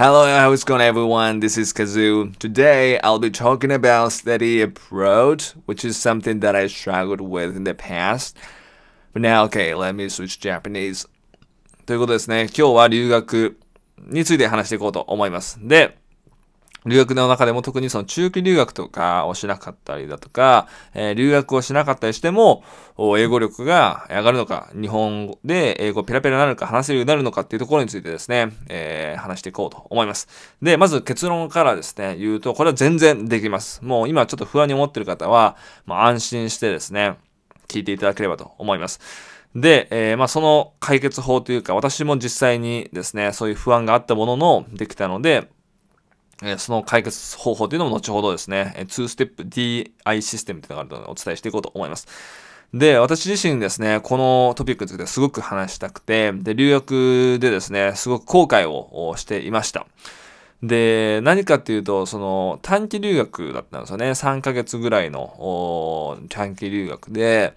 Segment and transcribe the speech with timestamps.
[0.00, 1.40] Hello, how's it going everyone?
[1.40, 2.38] This is Kazoo.
[2.38, 7.64] Today I'll be talking about study abroad, which is something that I struggled with in
[7.64, 8.36] the past.
[9.12, 11.08] But now, okay, let me switch Japanese.
[11.84, 13.58] ということですね、今日は留学
[14.06, 15.58] について話していこうと思います。
[15.60, 15.98] で、
[16.86, 22.62] 留学の中でも特にその中期留学とかをしなかったりだとか、えー、留学をしなかったりしても、
[23.18, 30.28] 英語力が上がるのか、日本語で英語ペラペラになるのか、話せるようになるのかっていうところについてですね、えー、話していこうと思います。
[30.62, 33.84] で、まず結論からですね、言うと、これは全然できます。
[33.84, 37.16] もう今ちょっと不安に思ってる方は、まあ、安心してですね、
[37.68, 39.00] 聞いていただければと思います。
[39.54, 45.48] で、えー、まあ、その解決法というか、私も実際にですね、そういう不安があったものの、できたので、
[46.58, 52.06] その解決方法というのも後ほどですね、2ステップ DI システムというのがあるのでお伝えしていこうと思います。
[52.74, 59.86] で、私自身ですね、このトピックについてすごく話したくて、で、留学でですね、すごく後悔をしていました。
[60.62, 64.10] で、何かっていうと、その短期留学だったんですよね。
[64.10, 67.54] 3ヶ月ぐらいの短期留学で、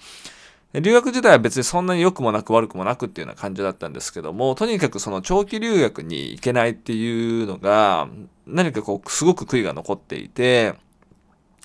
[0.73, 8.07] 留学自体は別にそんなに良くもなく悪くもなくっていうような感じだったんですけども、とにかくその長期留学に行けないっていうのが、
[8.47, 10.75] 何かこう、すごく悔いが残っていて、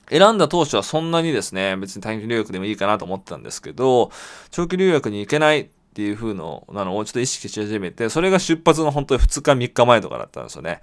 [0.09, 4.11] 選んだ当初はそんなにですね、別に短期留学でもいいかなと思ってたんですけど、
[4.51, 10.81] 長期留学に行けないっていう風の、なのをちょっと意識し始めて、それが出発の本当に2日3日前とかだったんですよね。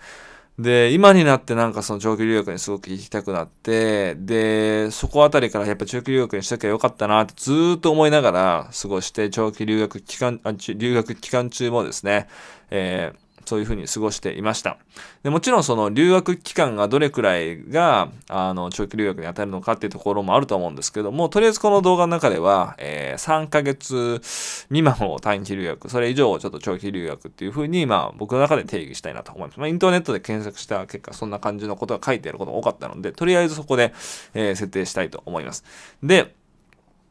[0.60, 12.28] で、今になってなんかその長期留学にすごく行きたくなって、で、そこあたりからやっぱ長期留学にしたきゃよかったなってずーっと思いながら過ごして、長期留学期間、あ留学期間中もですね、
[12.70, 13.23] えー
[13.54, 14.80] そういうふうに過ごしていました。
[15.22, 24.22] でもちろんその留学期間がどれくらいが、あの、長期留学に当たるのかっていうところもあると思うんですけども、とりあえずこの動画の中では、えー、3ヶ月
[24.70, 29.60] 未満を短期留学、それ以上をちょっと長期留学っていうふうに、まあ僕の中で定義したいなと思います。
[29.60, 33.94] まあインターネットで検索した結果、そんな感じのことが書いてあることが多かったので、とりあえずそこで、
[34.34, 35.64] えー、設定したいと思います。
[36.02, 36.34] で、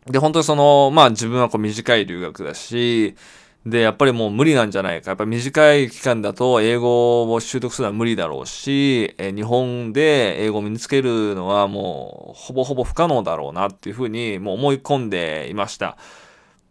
[0.06, 3.14] で、本当にその、まあ自分はこう短い留学だし、
[3.64, 5.12] で、やっぱりもう無理なんじゃないか。
[5.12, 15.96] やっぱ短い期間だと英語を習得するのは無理だろうし、え日本で英語を身につけるのはもうほぼほぼ不可能だろうなっていうふうにもう思い込んでいました。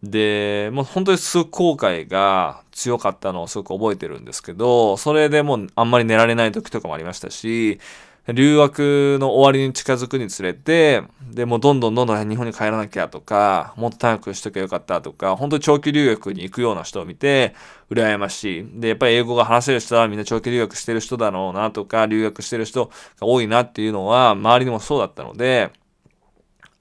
[0.02, 7.80] で、もう本当にすごく後悔が強かったのをすごく覚えてるんですけど、それでもうあんまり寝られない時とかもありましたし、
[8.28, 11.02] 留学の終わりに近づくにつれて、
[11.32, 17.54] で、もうどんどんどんどん日本に帰らなきゃとか、もっと早くしときゃよかったとか、本当に長期留学に行くような人を見て、
[17.90, 18.80] 羨ましい。
[18.80, 25.72] で、やっぱり英語が話せる人はみんな長期留学してる人だろうなとか、留学してる人が多いなっていうのは、周りにもそうだったので、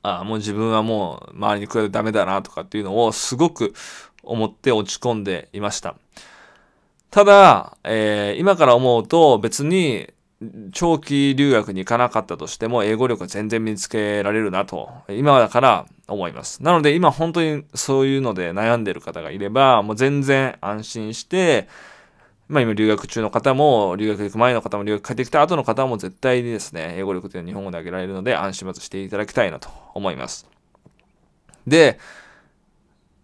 [0.04, 3.74] ああ、もう自分はもう周りに比べてダメだなとかっていうのをすごく
[4.24, 5.96] 思って落ち込んでいました。
[7.10, 10.10] ただ、えー、今から思うと別に
[10.72, 16.64] 長期留学に行かなかったとしても、英語力は全然見つけられるなと、今だから思います。
[16.64, 21.68] なので今本当にそういうので悩んでる方がいれば、もう全然安心して、
[22.48, 30.48] まあ今留学中の方も、留学行く前の方も、留学帰ってきた後の方も絶対にですね、英語力というのは日本語で上げられるので安心まずしていただきたいなと思います。
[31.68, 32.00] で、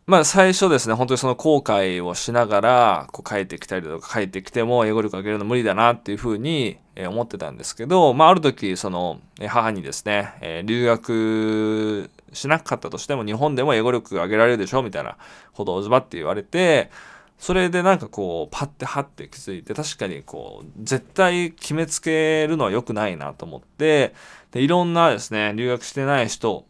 [0.07, 15.17] まあ最初ですね、本当にその後悔をしながら、こう帰ってきたりとか帰ってきても英語力上げるの無理だなっていうふうに思ってたんですけど、まあある時、その母にですね、留学しなかったとしても日本でも英語力上げられるでしょみたいな
[15.51, 16.89] ことをズバッて言われて、
[17.37, 24.15] それでなんかこう、パッてハッて気づいて、確かにこう、絶対決めつけるのは良くないなと思って、
[24.51, 26.65] で、いろんなですね、留学してない人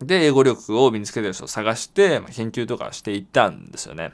[0.00, 4.12] で、英語力を身につけてる人を探して、まあ、研究とかしていったんですよね。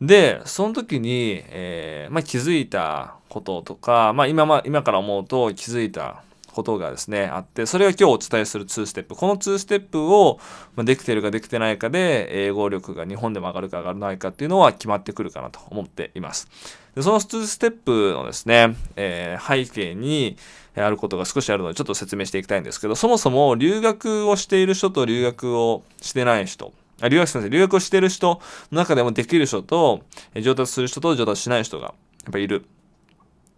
[0.00, 6.22] で、その時に、えー、まあ、気づいたこととか、まあ、今、ま、今から思うと気づいた
[6.56, 9.14] ことがですね、あって、それが今日お伝えする2ステップ。
[9.14, 10.40] この2ステップを、
[10.74, 16.48] まあ、できてるかできてないかで、英語力が日本でも上がるか上がらないかっていうのは決まってくるかなと思っています。
[16.94, 20.38] でその2ステップのですね、えー、背景に、
[20.78, 28.40] あることが少しあるのでちょっと説明していきたいんですけど、そもそも留学をしている人と留学をしてない人、あ留学すみません、留学をしている人
[28.72, 30.02] の中でもできる人と、
[30.34, 32.66] 上達する人と上達しない人がやっぱいる。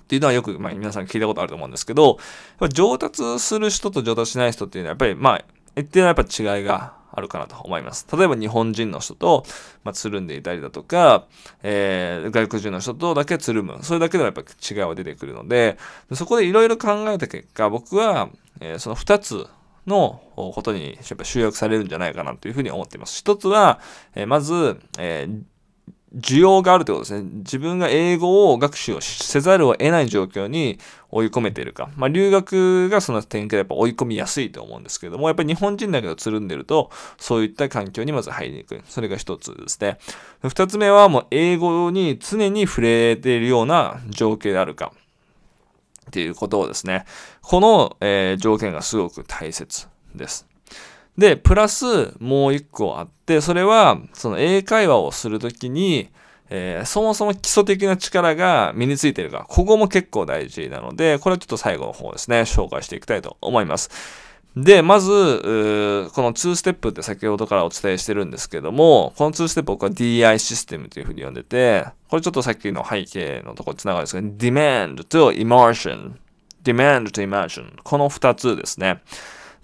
[0.09, 2.19] っていうのはよく、まあ、皆さん聞いたことあると思うんですけど、
[2.73, 5.45] 上達する人と上達しない人っていうのはやっぱり、まあ、
[5.77, 8.07] 一定のやっぱ違いがあるかなと思います。
[8.11, 9.45] 例えば日本人の人と、
[9.85, 11.27] まあ、つるんでいたりだとか、
[11.63, 13.81] えー、外国人の人とだけつるむ。
[13.83, 15.77] それだけでもやっぱ違いは出てくるので、
[16.15, 19.47] そこでいろいろ考えた結果、僕は、えー、その2つ
[19.87, 23.19] のことにやっぱ集約されるんじゃないかなというふうに思っています。
[23.19, 23.79] 一つは、
[24.15, 25.43] えー、まず、えー
[26.17, 27.29] 需要があるってことですね。
[27.39, 30.79] 自分が英語を学習をせざるを得ない状況に
[31.11, 31.91] 追い込めているか。
[31.97, 38.81] まあ、留学がその点からやっぱ追い込みやすいと思うんですけども、やっぱり日本人だけどつるんでると、そういった環境にまず入りにくい。
[38.89, 39.99] それが一つですね。
[40.43, 44.93] 二つ目はもう英語に常に触れているような状況であるか。
[46.09, 47.05] っていうことをですね。
[47.43, 50.48] この、えー、条件がすごく大切です。
[51.19, 56.09] で、プラスもう一個あって、それは、その英会話をするときに、
[56.49, 63.91] えー、そもそも基礎的な力が身についているか、ここも結構大事なので、これはちょっと最後の方ですね、紹介していきたいと思います。
[64.57, 76.13] で、まず、この2ステップって先ほどからお伝えしてるんですけども、この2ステップ僕は DI システムというふうに呼んでて、これちょっとさっきの背景のところに繋がるんですけど、demand to immersion。
[76.63, 77.73] demand to immersion。
[77.83, 79.03] この2つですね。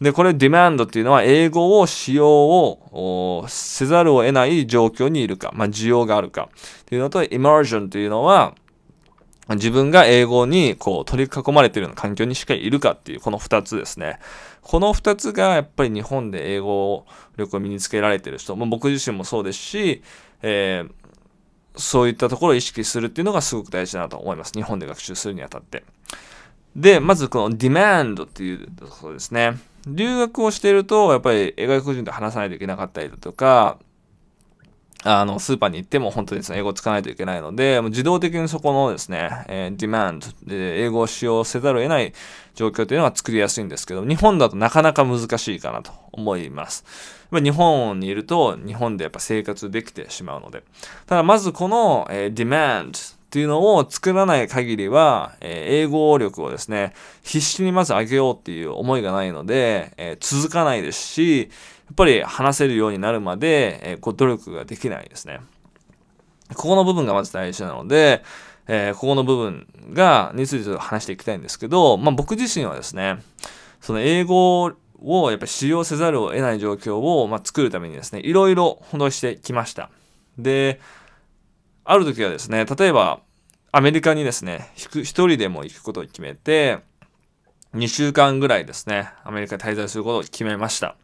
[0.05, 8.55] で、これ demand っていうのは英語を使用をせざるを得ない状況にいるか、まあ需要があるかっていうのと immersion というのは
[9.49, 14.19] 自分が英語にこう取り囲まれているような環境にしかいるかっていうこの二つですね。
[14.61, 17.07] この二つがやっぱり日本で英語
[17.39, 20.03] 力を身につけられている人、まあ、僕自身もそうですし、
[20.43, 20.93] えー、
[21.81, 24.53] そういったところを意識するっていうのがすごく大事だなと思います。
[24.53, 25.83] 日本で学習するにあたって。
[26.77, 29.57] で、まずこの demand っていうところですね。
[29.87, 33.79] 留学をしていると、やっぱり外国人と話さないといけなかったりだとか、
[35.07, 42.15] あの、スーパーに行っても本当にですね、英語を使わないといけないので、もう自動的にそこのですね、えー、demand で英語を使用せざるを得ない
[42.55, 46.87] 状況というのは作りやすいんですけど、日本だとなかなか難しいかなと思います。
[47.31, 50.63] 日本にいると、日本でやっぱ生活できてしまうので。
[51.07, 56.93] ただ、まずこの、えー、demand っていうのを作らない限りは、えー、英語力をですね、
[57.25, 61.49] 必死にまず上げようっていう思いがないので、えー、続かないですし、やっ
[61.97, 65.41] ぱり話せるようになるまで、えー、こう努力ができないですね。
[66.55, 68.23] ここの部分がまず大事なので、
[68.69, 73.19] えー、ここの部分が、について話していきたいんですけど、まあ僕自身はですね、
[73.81, 74.71] その英語
[75.03, 79.91] をやっぱり使用せざるを得ない状況を、まあ、作るためにですね、いろいろほどしてきました。
[80.39, 80.79] で、
[81.85, 83.21] ある時はですね、例えば、
[83.77, 86.79] アメリカにですね、一人でも行くことを決めて、
[87.75, 90.95] 2週間ぐらいですね、アメリカに滞在することを決めました。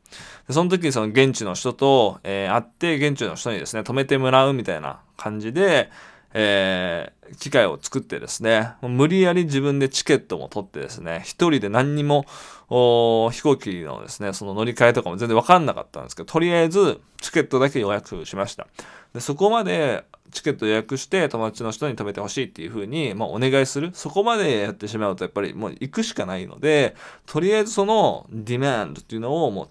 [0.46, 5.90] でその時にその現地の人と、えー、会って、現地の人にですね、止めてもらうみたいな感じで、
[6.32, 12.25] えー、機会を作ってですね、無理やり自分でチケットも取ってですね、一人で何にも、
[12.69, 18.69] 飛行機のですね、その乗り換えとかも全然わかんなかったんですけど、とりあえずチケットだけ予約しました。
[19.12, 23.91] でそこまでチケット予約して友達の人に食べてほしいっていう風に、まあ、お願いする。
[23.93, 26.94] そこまでやってしまうとやっぱりもう行くしかないので、
[27.26, 29.69] とりあえずそのディマンドっていうのをもう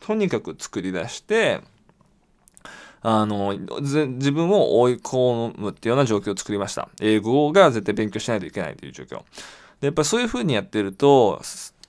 [0.00, 1.60] とにかく作り出して、
[3.06, 6.88] あの、自分を追い込むっていうような状況を作りました。
[7.02, 9.18] 英語が絶対勉強しないといけないという状況。
[9.80, 11.38] で、やっぱりそういう風にやってると、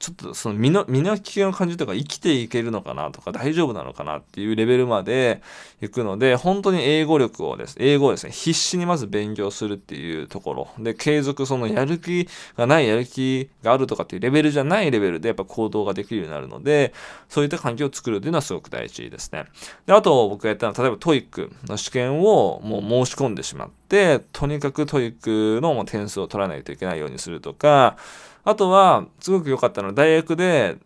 [0.05, 5.41] ちょっとその身の、身の危険を感じるとか生きていけるのかなとか大丈夫なのかなっていうレベルまで
[5.81, 10.67] 行くので、本当に英語力をです、英語をですね、必死にまず勉強するっていうところ。
[10.77, 16.93] で、継続そのやる気がない、やる気があるとかっていうレベルじゃないレベルでやっぱ行動ができるようになるので、
[17.27, 19.45] そういった環境を作るっていうのはすごく大事ですね。
[19.87, 27.97] で、あと僕がやったのは、例えば TOEIC の試験をもう申し込んでしまって、とにかく TOEIC の点数を取らないといけないようにするとか、
[28.45, 30.77] あとは、すごく良かったのは、大学で、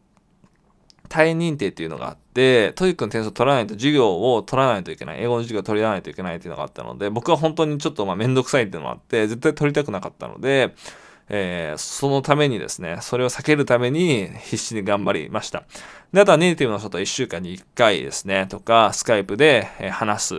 [1.10, 5.22] 単位認定っていうのがあって、 TOEIC の点数を取らないと授業を取らないといけない。
[5.22, 10.74] 英語の授業を取らないといけないっていうのがあったので、僕は本当にちょっとまあめんどくさいっていうのもあって、絶対取りたくなかったので、
[11.30, 15.64] えー、そのためにですね、それを避けるために必死に頑張りました。
[16.12, 20.36] で、あとはネイティブの人と1週間に1回ですね、とか、スカイプで話す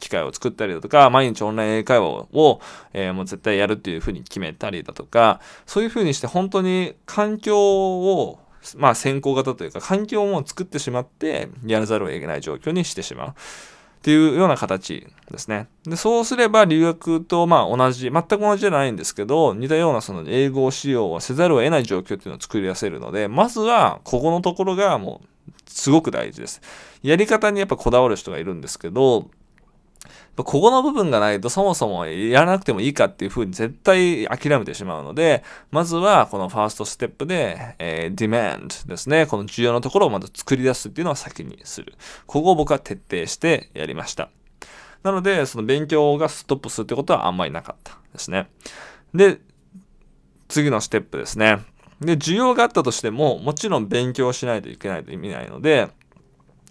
[0.00, 2.60] 機会を作ったりだとか、毎日オンライン英会話を、
[2.92, 7.56] えー、もう絶対やるっていうふうに決めたりだとか、そういうふうにして本当に環境
[8.00, 8.40] を
[8.76, 13.34] まあ先行型というか環境をもう作ってしまってやらざるを得ない状況にしてしまう。
[14.02, 15.68] っていうような形ですね。
[15.84, 26.60] で、そうすれば留学とまあ同じ、全く同じじゃないんですけど、似たようなその英語使用はせざるを得ない状況っていうのを作り出せるので、まずはここのところがもうすごく大事です。
[27.04, 29.30] やり方にやっぱこだわる人がいるんですけど、
[30.36, 39.26] ここの部分がないとそもそもやらなくてもいいかっていうふうに絶対諦めてしまうので、まずはこのファーストステップで、えー、demand ですね。
[39.26, 41.94] この重要なところをまず作り出すっていうのを先にする。
[42.26, 44.30] ここを僕は徹底してやりました。
[45.02, 48.48] なので、その勉強がストップするってことはあんまりなかったですね。
[49.14, 49.38] で、
[50.48, 51.58] 次のステップですね。
[52.00, 55.88] で、需要があったとしても、もちろん勉強しないといけないと意味ないので、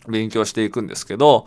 [0.08, 1.46] 勉強していくんですけど、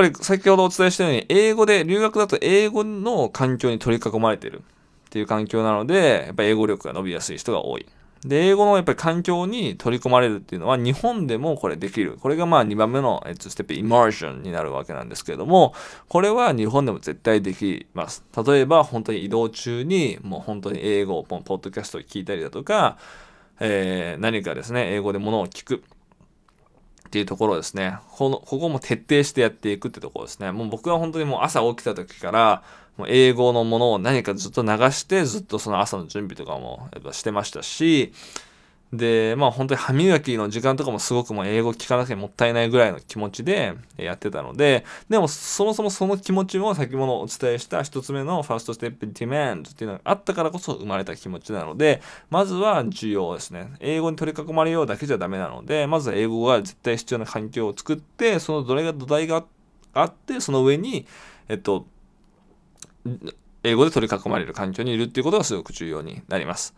[0.00, 4.62] ぱぱり先ほどお伝えしたように、英語で、留学だと英語の環境に取り囲まれてるっ
[5.10, 7.86] ていう環境なので、やっぱり英語力が伸びやすい人が多い。
[8.24, 12.18] で、英語のやっぱり環境に取り込まれるっていうのは日本でもこれできる。
[12.20, 15.74] これがまあ2番目の、ステップ、イマーションになるわけなんですけれども、
[16.08, 18.24] これは日本でも絶対できます。
[18.46, 22.98] 例えば本当に移動中にもう本当に英語をポッドキャストを聞いたりだとか、
[23.58, 25.82] えー、何かですね、英語でものを聞く。
[27.10, 27.98] っていうところですね。
[28.12, 30.52] この、ここも徹底してやっていくってところですね。
[30.52, 32.62] もう僕は本当にもう朝起きた時から、
[32.96, 38.12] もう英語のものを何かずっと流して、ずっとその朝の準備とかもやっぱしてましたし、
[38.92, 53.72] で、まあ本当に歯磨きの時間とかもすごくもう英語聞かなくてもったいないぐらいの気持ちでやってたので、でもそもそもその気持ちも先ほどお伝えした一つ目のファーストステップディマンドっていうのがあったからこそ生まれた気持ちなので、まずは需要ですね。
[53.78, 59.44] 英語に取り囲まれようだけじゃダメなので、まずは英語が絶対必要な環境を作って、そのどれが土台が
[59.94, 61.06] あって、その上に、
[61.48, 61.86] えっと、
[63.62, 66.74] 英語で取り囲まれる環境にいるっていうことがすごく重要になります。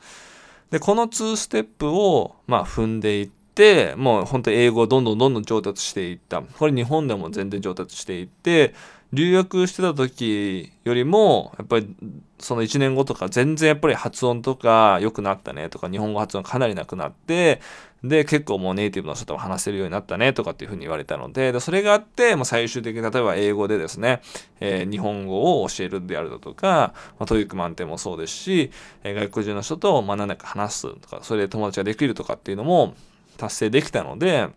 [0.72, 6.40] で、この2ステップを、まあ、踏んでいって、もう本当に英語をどんどんどんどん上達していった。
[6.40, 8.74] これ日本でも全然上達していって、
[9.12, 11.94] 留学してた時よりも、やっぱり
[12.38, 17.60] その1年後とか全然やっぱり発音とか良くなったねとか、日本語発音かなりなくなって、
[18.04, 24.22] で、結構もうネイティブの人とも話せるようになったねとかっていうふうに言われたので、でそれがあって、まあ、最終的に例えば英語でですね、
[24.60, 28.72] えー、日本語を教えるであるだとか、まあ、 TOEIC 満点もそうですし、
[29.04, 32.94] えー、外国人の人とまあ何だか話すとか、それで友達ができるとかっていうのも
[33.36, 34.48] 達成できたので、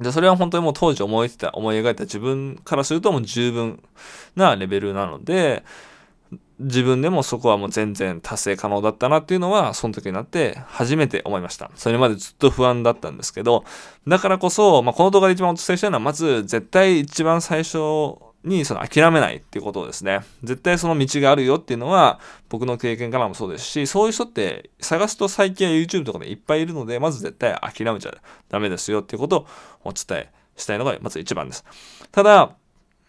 [0.00, 3.82] で、それは本当にもう当時思いてた、思い描いた自分からするともう十分
[4.36, 5.64] なレベルなので、
[6.58, 11.70] 自分でもそこはもう全然達成可能だったなっていうのは、その時になって初めて思いました。
[11.76, 13.64] それまでずっと不安だったんですけど、
[14.06, 17.78] だからこそ、まあ、この動画で一番お伝えしたいのは、まず絶対一番最初
[18.44, 20.20] にその諦めないっていうことですね。
[20.42, 28.14] 絶対その道があるよっていうのは僕の経験からもそうですし、そういう人って探すと最近は YouTube とかでいっぱいいるので、まず絶対諦めちゃ
[28.48, 29.46] ダメですよっていうことを
[29.84, 31.64] お伝えしたいのがまず一番です。
[32.10, 32.52] ただ、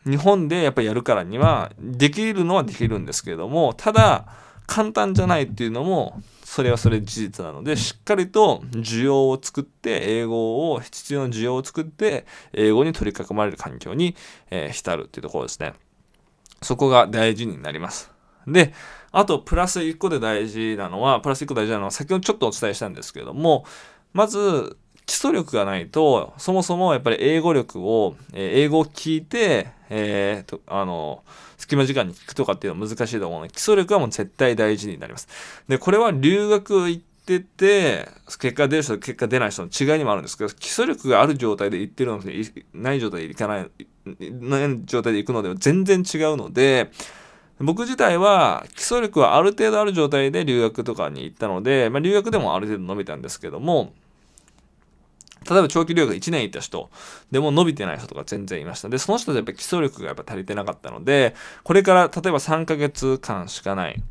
[0.06, 4.28] 日本でやっぱりやるからにはできるのはできるんですけれども、ただ
[4.68, 14.16] 簡単じゃないっていうのもそれはそれ事実なので、しっかりと需要を作って、英語を、必要な需要を作って、英語に取り囲まれる環境に、
[14.50, 15.76] えー、浸るっていうところですね。
[16.64, 18.12] そこが大事になります。
[18.48, 18.74] で、
[19.12, 23.64] あと、プラス1個で大事なのは、プラス1個大事なのは、先ほどちょっとお伝えしたんですけれども、
[24.14, 24.76] まず、
[25.10, 31.24] 基礎力がないと、そもそもやっぱり英語力を、えー、英語を聞いて、えー、と、あの、
[31.58, 35.28] 隙間時間に聞くとかっていうのは難しいと思うので、基礎力はもう絶対大事になります。
[35.68, 38.08] で、これは留学行ってて、
[38.40, 42.28] 結果出る人と結果出ない人の違いにもあるんですけど、基礎力がある状態で行ってるのと
[42.76, 43.70] ない状態で行かない、
[44.30, 46.92] ない状態で行くのでは全然違うので、
[47.60, 53.92] 僕自体は基礎力はある程度ある状態で留学とかに行ったので、まあ、留学でもある程度伸びたんですけども、
[55.50, 56.90] 例えば長期留学1年行った人
[57.32, 58.90] でも伸びてない人とか全然いました。
[58.90, 64.02] で、その人でやっぱ基礎力がやっぱ足りてなかったので、これから例えば3ヶ月間しかないっ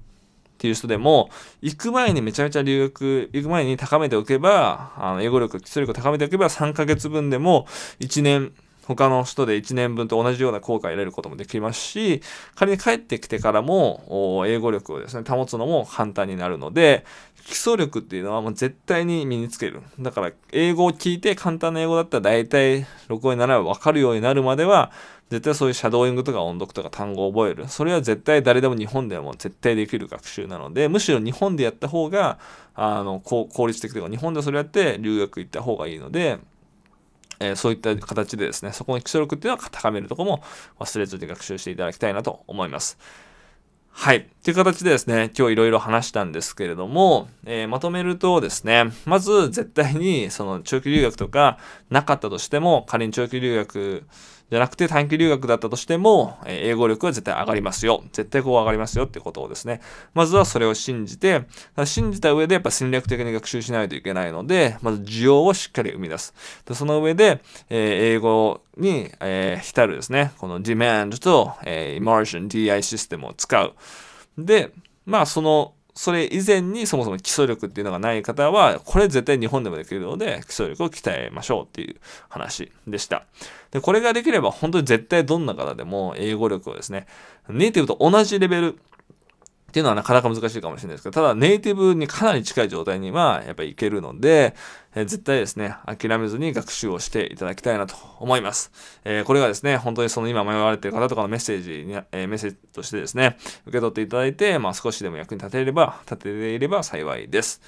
[0.58, 1.30] ていう人でも、
[1.62, 7.66] 行く前にめちゃめちゃ留学、行く前に高めておけば、あの、英語力、基礎力を高めておけば3ヶ月分でも
[8.00, 8.52] 1年
[8.88, 12.22] 他の人で1年分と同じような効果を得られることもできますし、
[12.54, 17.04] 仮に帰ってきてからも、英語力をですね、保つのも簡単になるので、
[17.44, 19.82] 基礎力っていうのはもう絶対に身につける。
[20.00, 24.90] だから、英語を聞いて簡単な英語だったら大体6語になれば分かるようになるまでは、
[25.28, 27.68] 絶対そういうシャドーイングとか音読とか単語を覚える。
[27.68, 32.38] それは絶対誰でも日本でも絶対できる学習なので、むしろ日本でやった方が、
[32.74, 36.38] あの、効率的というか、日本でそれやって留学行った方がいいので、
[37.40, 40.42] えー、そういった形でですね、そこの基礎力っていうのは高めるとこも
[40.78, 42.98] 忘れずに学習していただきたいなと思います。
[44.00, 44.28] はい。
[44.44, 51.58] という形でですね、今日いろいろ話したんですけれども、えー、まとめるとですね、まず絶対にその長期留学とか
[51.90, 54.04] なかったとしても、仮に長期留学
[54.50, 58.02] じゃなくて短期留学だったとしても、え英語力は絶対上がりますよ。
[58.12, 59.80] 絶対こう上がりますよってことをですね。
[60.14, 61.42] まずはそれを信じて、
[61.84, 66.34] 信じた上でやっぱ戦略的に学習しないといけないので、まず需要をしっかり生み出す。
[66.64, 70.32] でその上で、え英語に、え、浸るですね。
[70.38, 73.74] この demand と、えー、immersion, DI システムを使う。
[74.38, 74.72] で、
[75.04, 81.96] まあそのそれ以前にそもそも基礎力っていうのがない方は、これ絶対日本でもできるので、基礎力を鍛えましょうっていう
[82.28, 83.24] 話でした。
[83.72, 87.08] で、これができれば本当に絶対どんな方でも英語力をですね、
[87.48, 88.78] ネイティブと同じレベル
[89.68, 94.54] っていうのはなかなか難しいかもしれないですけど、ただネイティブにかなり近い状態にはやっぱりいけるので、
[94.94, 98.72] えー、絶対ですね、諦めずに学習をしていただきたいなと思います。
[99.04, 107.60] えー、これがですね、本当にその今迷われている方とかのメッセージに、えー、メッセージとしてですね、受け取っていただいて、まあ少しでも役に立てれば、立てていれば幸いです。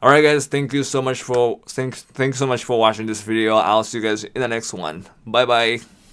[0.00, 3.22] Alright guys, thank you so much for, thank, thank you so much for watching this
[3.22, 3.56] video.
[3.56, 5.04] I'll see you guys in the next one.
[5.24, 6.05] Bye bye.